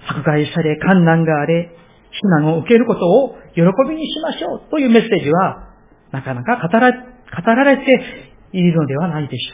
[0.07, 1.75] 迫害され、観難があれ、
[2.21, 5.69] 避難を受けることを喜びにしましょうというメッセージは、
[6.11, 6.97] なかなか語ら語
[7.41, 8.03] られて
[8.51, 9.53] いるのではないでしょ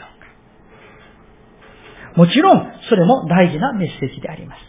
[2.14, 2.16] か。
[2.16, 4.60] もちろん、それも大事なメッセージであります。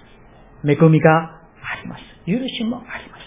[0.69, 2.03] 恵みがあります。
[2.25, 3.17] 許しもありま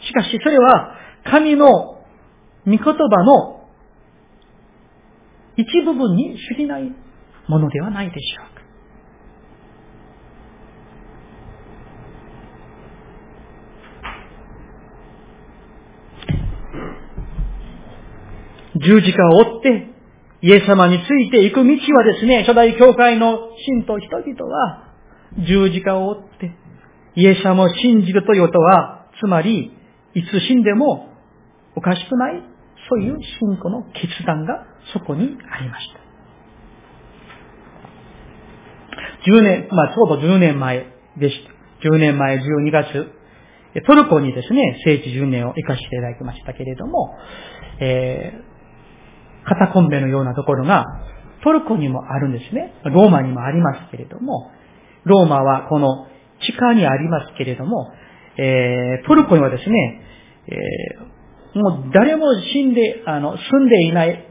[0.00, 0.06] す。
[0.06, 0.94] しかし、それは、
[1.24, 1.70] 神の
[2.66, 2.92] 御言葉
[3.24, 3.70] の
[5.56, 6.94] 一部分に過ぎない
[7.48, 8.64] ものではないでしょうか。
[18.84, 19.88] 十字架を追って、
[20.42, 24.92] イエス様についていく道はですね、初代教会の信徒人々は、
[25.46, 26.52] 十字架を追って、
[27.16, 29.72] イエス様を信じるということは、つまり、
[30.14, 31.08] いつ死んでも
[31.74, 32.42] おかしくない、
[32.88, 36.04] そういう信仰の決断がそこにありました。
[39.26, 41.88] 10年、まあちょうど10年前でした。
[41.88, 43.10] 10年前12月、
[43.86, 47.16] トルコにですね、聖地10年を行かせていただきましたけれども、
[47.80, 48.53] えー、
[49.46, 50.84] カタコンベのようなところが
[51.42, 52.74] トルコにもあるんですね。
[52.84, 54.50] ローマにもありますけれども、
[55.04, 56.06] ローマはこの
[56.40, 57.92] 地下にありますけれども、
[58.38, 60.00] えー、トルコにはですね、
[60.48, 64.26] えー、もう誰も死んで、あの、住んでいない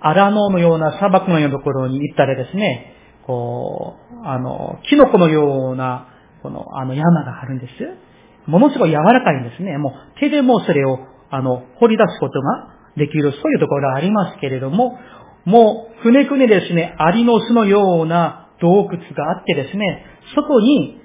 [0.00, 2.94] アラノのような砂漠のようなところに行ったらですね、
[3.26, 6.08] こう、あの、キノコのような、
[6.42, 8.50] この、あの山があるんです。
[8.50, 9.76] ものすごい柔らかいんですね。
[9.76, 10.98] もう手でもそれを、
[11.30, 14.98] あの、掘り出すことができる、そういうところがありますけれども、
[15.44, 21.00] もう、くねくねですね、アリの巣のような洞窟があってですね、そこに、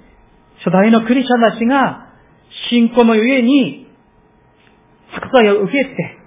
[0.58, 2.10] 初代のクリスチャンたちが、
[2.70, 3.88] 信仰のゆえに、
[5.16, 6.18] 迫害を受けて、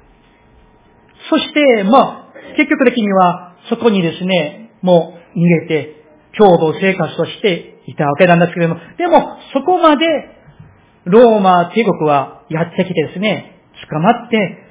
[1.30, 5.98] そして、まあ、結局的には、そこにですね、もう逃げて、
[6.38, 10.06] 共同生活をしていたわけなんですけれども、でも、そこまで、
[11.06, 14.67] ローマ帝国はやってきてですね、捕まって、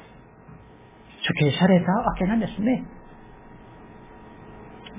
[1.27, 2.85] 処刑されたわけなんですね。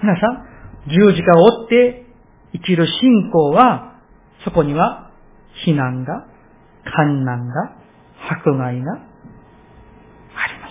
[0.02, 2.06] 皆さん、十字架を追って
[2.54, 4.02] 生きる信仰は、
[4.44, 5.12] そこには、
[5.66, 6.28] 避難が、
[6.84, 7.78] 観難が、
[8.30, 9.00] 迫害があ
[10.48, 10.70] りま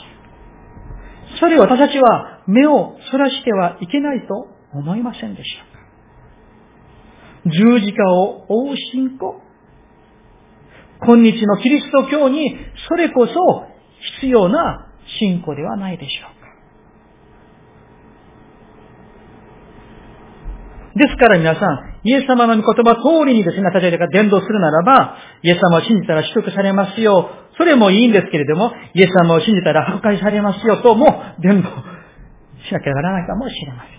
[1.35, 1.39] す。
[1.41, 5.73] それを私たちは目をそらしてはいけないと思いませんでしょう
[7.45, 7.51] か。
[7.51, 9.41] 十字架を追う信仰。
[11.01, 12.57] 今日のキリスト教に
[12.89, 13.33] それこそ
[14.21, 14.86] 必要な
[15.19, 16.47] 信仰ではないでしょうか。
[20.97, 27.31] ですから皆さん、イエス様の御言葉通りにですね、私たちが伝道するならば、イエス様を信じたら祝福されますよ。
[27.59, 33.97] それもいいんですけれども、イエス様を信じたら破壊されますよとも伝道しなきゃならないかもしれません。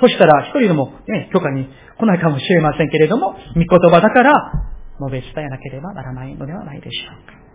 [0.00, 4.52] そしたら一人でもね、許可に来ないかもしれませんけれども、御言葉だから
[5.00, 7.45] 述べ伝えなければならないのではないでしょうか。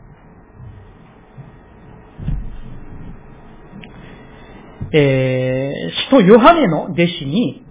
[4.94, 7.66] えー、使徒ヨハネの弟子に、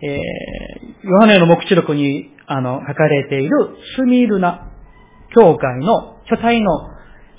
[0.00, 3.50] えー、ヨハネの目視録にあの書かれている
[3.96, 4.72] スミルナ
[5.34, 6.88] 教会の初代の、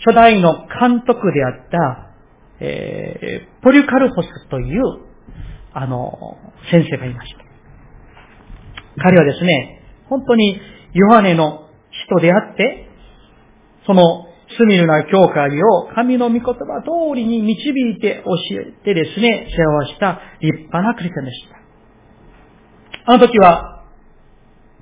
[0.05, 2.13] 初代の監督であった、
[2.59, 4.81] えー、ポリカルホスという、
[5.73, 6.37] あの、
[6.71, 7.43] 先生がいました。
[9.01, 10.59] 彼はですね、本当に
[10.93, 11.69] ヨハネの
[12.07, 12.89] 人であって、
[13.85, 23.13] そのスミルな教会を神の御言葉通りに導いて教えてですね、世話した立派なクリスチャンでした。
[23.13, 23.83] あの時は、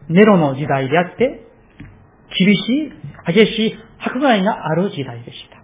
[0.09, 1.47] ネロの時代であって、
[2.37, 2.59] 厳し
[3.29, 5.61] い、激しい迫害がある時代でした。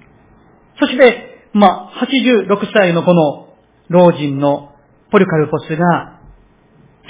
[0.80, 3.48] そして、まあ、86歳のこの
[3.90, 4.76] 老人の
[5.12, 6.20] ポリカルポスが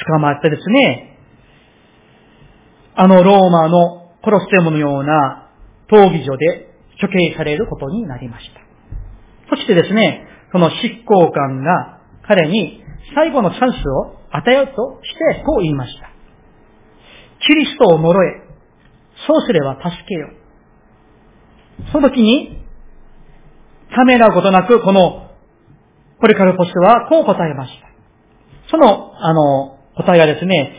[0.06, 1.18] 捕まってですね、
[2.96, 5.50] あのローマのコロステムのような
[5.90, 6.67] 闘技場で
[7.02, 8.62] 処刑されることになりました。
[9.50, 12.84] そしてですね、その執行官が彼に
[13.16, 16.10] 最後のチャンスを与えようとしてこう言いました。
[17.48, 18.44] キリストを呪え。
[19.26, 20.30] そうすれば助けよ。
[21.92, 22.64] その時に、
[23.96, 25.32] ためらうことなく、この
[26.20, 27.88] ポリカルポスはこう答えました。
[28.70, 30.74] その、あの、答えはですね、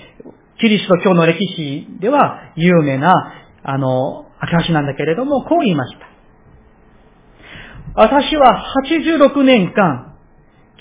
[0.61, 3.13] キリスト教の歴史では有名な、
[3.63, 6.08] あの、証なんだけれども、こう言いました。
[8.01, 10.15] 私は86年間、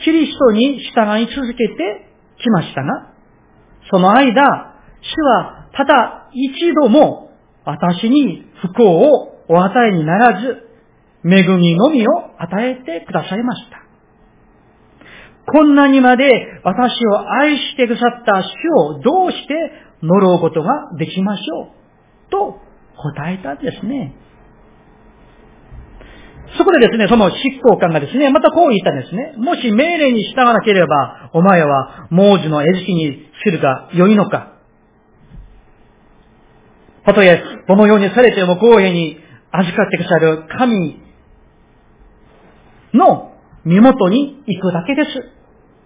[0.04, 2.12] キリストに従い続けて
[2.44, 3.12] きましたが、
[3.90, 7.32] その間、主はただ一度も
[7.66, 10.70] 私に不幸をお与えにならず、
[11.26, 13.82] 恵みのみを与えてくださいました。
[15.52, 16.30] こんなにまで
[16.64, 19.72] 私を愛してくださった主をどうして
[20.04, 22.30] 呪うことができましょう？
[22.30, 22.60] と
[22.96, 24.14] 答えたんですね。
[26.56, 29.34] そこでですね、その執行官がですね、またこう言ったんですね。
[29.38, 34.54] もし命令に従わなければ、お前は猛獣の餌食にするが良いのか。
[37.06, 39.18] たとえ、どのようにされても公平に
[39.52, 41.02] 預かってくださる神
[42.94, 43.34] の
[43.66, 45.10] 身元に行くだけです。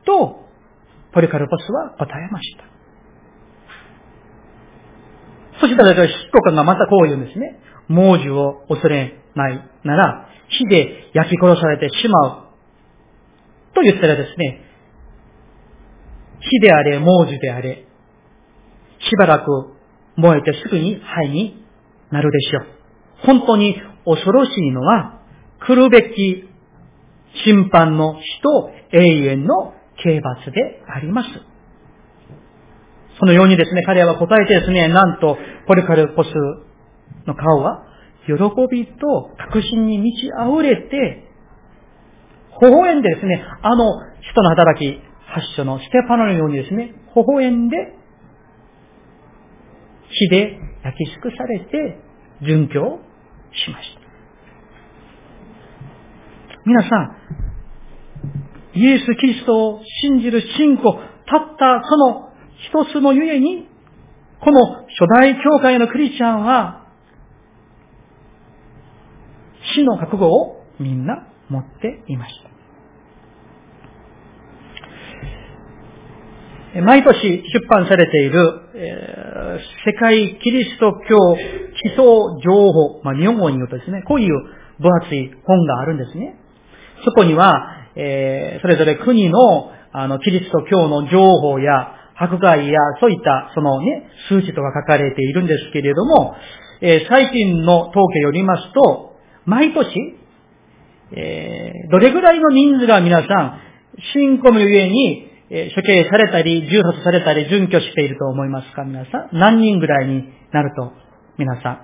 [0.05, 0.45] と、
[1.13, 2.63] ポリカルポスは答えました。
[5.59, 7.59] そしたら、執行官がまたこう言うんですね。
[7.87, 12.41] 猛獣を恐れないなら、火で焼き殺されてしまう。
[13.73, 14.61] と言ったらですね、
[16.39, 17.85] 火であれ、猛獣であれ、
[18.99, 19.45] しばらく
[20.17, 21.65] 燃えてすぐに灰に
[22.11, 22.65] なるでしょう。
[23.25, 23.75] 本当に
[24.05, 25.21] 恐ろしいのは、
[25.59, 26.49] 来るべき
[27.45, 29.73] 審判の日と永遠の
[30.03, 31.29] 刑罰であります。
[33.19, 35.37] そのようにですね、彼らは答えてですね、なんと、
[35.67, 36.29] ポリカルポス
[37.27, 37.85] の顔は、
[38.25, 38.33] 喜
[38.69, 41.27] びと確信に満ち溢れて、
[42.61, 43.85] 微笑んでですね、あの
[44.21, 47.77] 人の働き、発祥のステパノのようにですね、微笑んで、
[50.09, 51.99] 火で焼き尽くされて、
[52.41, 52.99] 殉教
[53.53, 54.01] しました。
[56.65, 57.15] 皆さん、
[58.75, 60.93] イエス・キリストを信じる信仰、
[61.25, 62.29] たったその
[62.85, 63.67] 一つのゆえに、
[64.41, 66.80] この初代教会のクリスチャンは、
[69.73, 72.51] 死の覚悟をみんな持っていました。
[76.79, 82.05] 毎年出版されている、えー、世界キリスト教基礎
[82.45, 84.29] 情報、まあ、日本語に言うとですね、こういう
[84.79, 86.37] 分厚い本があるんですね。
[87.03, 89.37] そこには、えー、それぞれ国の、
[89.91, 96.35] あの、キリスト教の情報や、迫害や、そういった、そのね、数値とか書かれているんですけれども、
[96.79, 99.10] えー、最近の統計よりますと、
[99.51, 100.15] 毎年、
[101.11, 103.59] えー、どれぐらいの人数が皆さん、
[104.13, 108.85] 信仰のゆえに、えー、処刑されたり、銃殺されたり、準拠していると思いますか？
[108.85, 109.29] 皆さん。
[109.33, 110.23] 何人ぐらいに
[110.53, 110.93] なると、
[111.37, 111.81] 皆さん、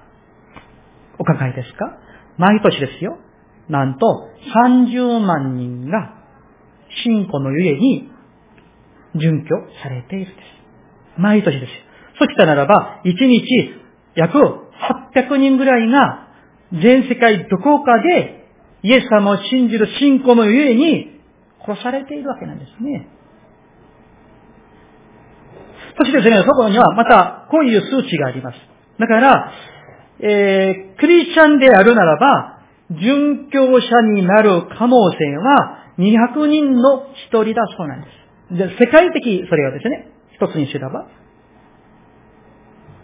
[1.19, 1.97] お考えですか？
[2.37, 3.17] 毎年ですよ。
[3.67, 4.29] なんと
[4.87, 6.13] 30万人が
[7.03, 8.09] 信仰のゆえに
[9.19, 9.49] 準拠
[9.83, 11.19] されているんです。
[11.19, 11.69] 毎年ですよ。
[12.19, 13.43] そしたならば、1日
[14.15, 14.37] 約
[15.13, 16.26] 800人ぐらいが
[16.71, 18.45] 全世界どこかで
[18.83, 21.21] イエス様を信じる信仰のゆえに
[21.65, 23.07] 殺されているわけなんですね。
[25.97, 28.57] そしてですね、そこにはまたこういう数値があります。
[28.99, 29.51] だから、
[30.19, 32.57] えー、クリスチャンであるならば、
[32.91, 38.07] 殉教者になる可能性は200人の1人だそうなんで
[38.51, 38.77] す。
[38.79, 41.07] で、世界的、それがですね、一つにすれば。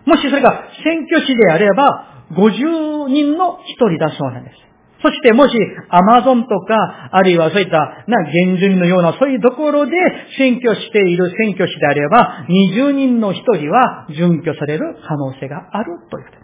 [0.05, 4.55] もしそれが選挙師であれば、50人の1人だそうなんです。
[5.03, 5.53] そしてもし、
[5.89, 9.91] アマゾンとか、あるいはそういった、な、原住民のような、そういうところで
[10.37, 16.43] 選挙している選挙師であれば、20人の1人は準拠される可能性があるということ。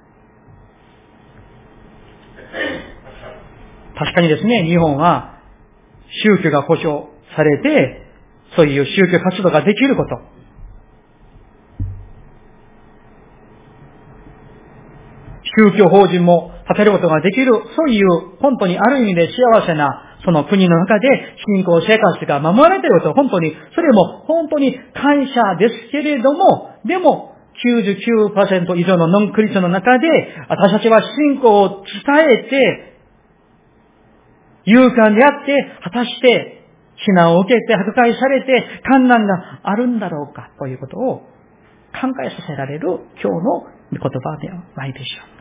[3.99, 5.39] 確かにですね、日本は
[6.23, 7.05] 宗教が保障
[7.35, 8.07] されて、
[8.55, 10.38] そういう宗教活動ができること。
[15.57, 21.07] 宗教法人も立てることができる、そういう本当にある意味で幸せな、その国の中で
[21.55, 27.35] 信仰生活が守られていると、本当に、それも本当に感謝ですけれども、でも
[27.65, 30.07] 99%以上のノンクリスチの中で、
[30.47, 32.89] 私たちは信仰を伝えて、
[34.65, 36.55] 勇敢であって、果たして、
[36.95, 41.19] 非難を受けて、迫害されて、観難があるんだろうか、ということを
[41.93, 45.38] 考えさせられる今日の言葉ではないでしょう。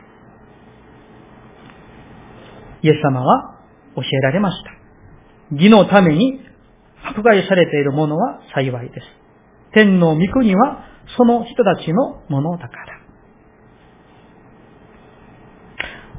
[2.82, 3.56] イエス様は
[3.96, 4.70] 教えられました。
[5.52, 6.40] 義のために
[7.02, 9.06] 迫害されている者は幸いです。
[9.72, 10.84] 天の御国は
[11.16, 12.98] その人たちのものだから。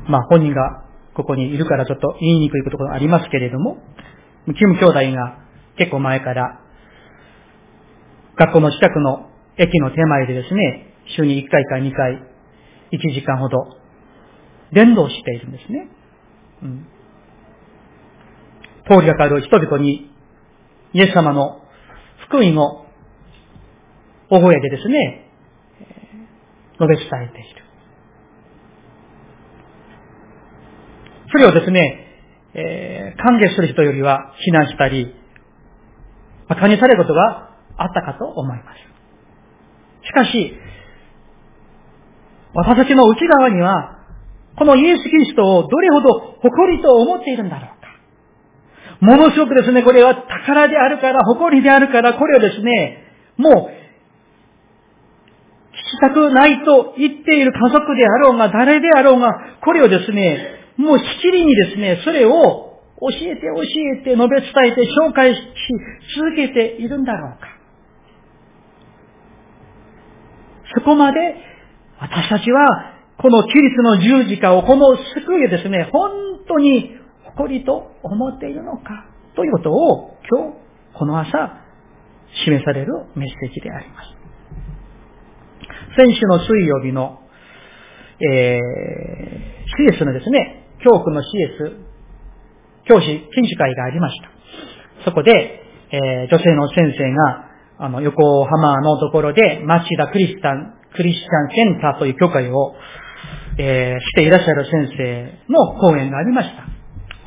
[0.07, 3.78] まあ本人がここにいるからちょっと言いにくいところありますけれども、
[4.57, 5.38] キム兄弟が
[5.78, 6.62] 結構前から、
[8.38, 12.24] 学校の近くの駅の手前でですね、週に1回か2回、
[12.91, 13.57] 1時間ほど、
[14.72, 15.89] 伝道しているんですね。
[18.88, 20.12] 通りがかる人々に、
[20.93, 21.62] イエス様の
[22.28, 22.86] 福音を、
[24.32, 25.32] 大声でですね、
[26.74, 27.64] 述べ伝えている。
[31.32, 32.07] それをですね、
[32.53, 35.14] えー、歓迎する人よりは非難したり、
[36.47, 40.07] 馬鹿にされることがあったかと思います。
[40.07, 40.53] しかし、
[42.53, 43.99] 私たちの内側には、
[44.60, 47.88] このイエス・キリストをどれほど誇りと思っているんだろうか。
[48.99, 53.03] ものすごくですね、これは宝であるから、誇りであるから、これをですね、
[53.38, 53.80] もう、
[55.72, 63.64] 聞きたくないと言っている家族であろうが、誰であろうが、これをですね、もうしきりにですね、それを教えて教
[63.95, 65.41] えて述べ伝えて紹介し
[66.18, 67.47] 続けているんだろうか。
[70.76, 71.20] そこまで
[71.99, 76.96] 私たちはこのキリストの十字架をこの救いをですね、本当に
[77.26, 79.06] 誇りと思っているのか
[79.36, 80.58] ということを今日
[80.94, 81.60] この朝
[82.46, 84.20] 示されるメッセージであります。
[85.98, 87.20] 先週の水曜日の、
[88.22, 91.76] えー、CS のですね、教区の CS、
[92.86, 94.30] 教師、研修会がありました。
[95.06, 95.32] そこで、
[95.92, 97.50] えー、女性の先生が、
[97.80, 102.76] あの、横浜のところで、町田クリスタン、クリスチャンセンターという教会を、
[103.62, 106.64] えー、していらっしゃる先生の講演がありました。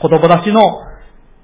[0.01, 0.63] 子供たちの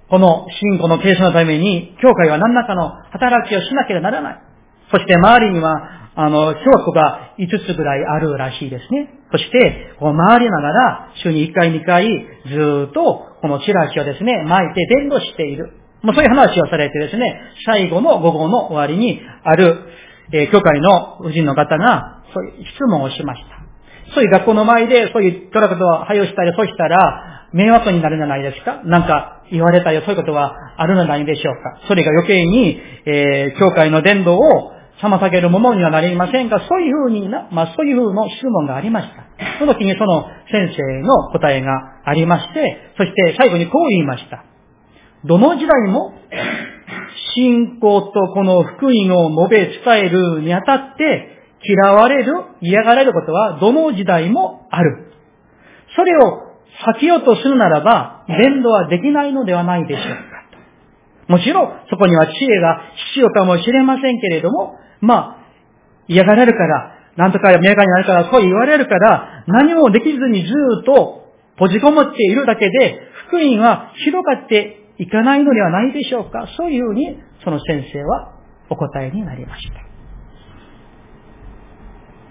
[0.08, 4.42] この信仰の継承のために、教会は何らかの働きをしなければならない。
[4.90, 9.10] そして周りには、あの、小学校が5つぐらいあるらしいですね。
[9.30, 12.06] そして、こう回りながら、週に1回2回、
[12.46, 15.74] ずっと、このチラシをですね、巻いて伝道している。
[16.02, 19.76] もうそういう話をされてですね、最後の午後の終わりに、ある、
[20.32, 23.57] えー、教会の夫人の方が、そういう質問をしました。
[24.18, 39.24] そういう学校の前で、そういうトラクトを配をしたり、そうしたら、迷惑になるんじゃないですかなんか言われたよ、そういうことはあるんじゃないでしょうかそれが余計に、えー、教会の伝道を妨げるものにはなりませんが、そういうふうにな、まあそういうふうの質問がありました。
[39.60, 41.70] その時にその先生の答えが
[42.04, 44.44] ありまして、そして最後にこう言いました。
[45.24, 46.12] どの時代も、
[47.36, 55.12] 信仰とこの福音を述べ伝えるにあたって、嫌われる、嫌がられることはどの時代もある。
[55.96, 56.48] それを
[56.94, 60.38] 避けようとするならば、伝道はできないのではないでしょうか。
[61.28, 62.80] もちろん、そこには知恵が
[63.12, 65.36] 必要かもしれませんけれども、まあ、
[66.06, 70.52] 嫌がられるから、なんとか迷惑になるから、そう言われるから、何もできずにず
[70.82, 76.46] っと閉じこもっているだけで、福音は広がっていかないのではないでしょうか。
[76.56, 78.32] そういうふうに、その先生は
[78.70, 79.87] お答えになりました。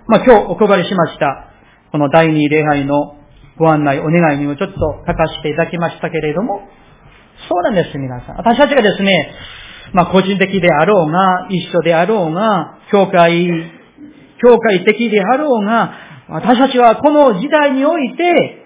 [0.09, 1.51] まあ今日お配りしました、
[1.91, 3.17] この第二礼拝の
[3.57, 6.61] ご案内、お願いにもちょっと書かせていただきましたけれども、
[7.49, 8.37] そうなんです、皆さん。
[8.37, 9.33] 私たちがですね、
[9.91, 13.49] まあ個人的であろうが、一緒であろうが、教会、
[14.41, 15.91] 教会的であろうが、
[16.29, 18.65] 私たちはこの時代において、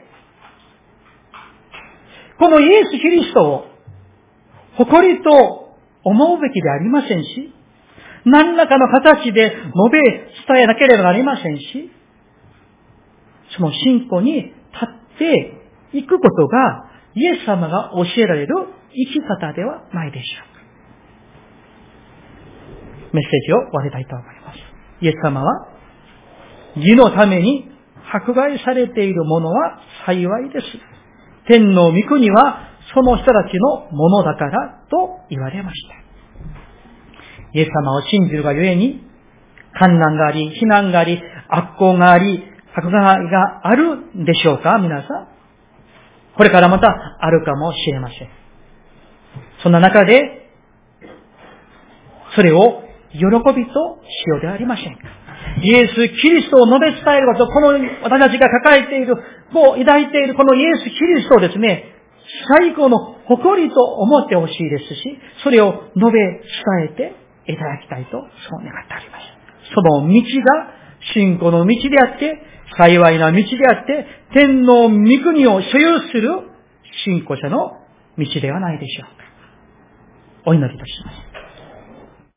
[2.38, 3.66] このイエス・キリストを
[4.78, 7.52] 誇りと思うべきでありませんし、
[8.26, 11.92] 何らかの形で述べ伝えなければなりませんし、
[13.56, 14.54] その信仰に立
[14.86, 18.56] っていくことが、イエス様が教えられる
[18.92, 20.62] 生き方ではないでしょうか。
[23.14, 24.60] メッセージを終わりたいと思います。
[25.02, 25.68] イエス様は、
[26.76, 27.70] 義のために
[28.14, 30.66] 迫害されている者は幸いです。
[31.48, 35.96] 天の御国はその人たちのものだからと言われました。
[37.54, 39.11] イエス様を信じるがゆえに、
[39.78, 42.44] 観難があり、非難があり、悪行があり、
[42.74, 45.28] 迫害があるんでしょうか皆さん。
[46.38, 46.88] これからまた
[47.20, 48.30] あるかもしれません。
[49.64, 50.50] そんな中で、
[52.36, 55.02] それを喜びとしようではありませんか。
[55.62, 59.16] イエス・キリストを述べ伝えること、この私たちが抱えている、
[59.54, 61.92] こう抱いているこのイエス・キリストをですね、
[62.48, 66.42] 最高の誇りと思ってほしいですし、それを述べ伝
[66.86, 67.16] えて
[67.52, 69.21] いただきたいと、そう願っております。
[69.74, 70.82] その道が
[71.14, 72.42] 信仰の道であって、
[72.78, 76.30] 幸いな道であって、天皇御国を所有する
[77.06, 77.82] 信仰者の
[78.18, 79.22] 道ではないでしょうか。
[80.46, 81.31] お祈りいたします。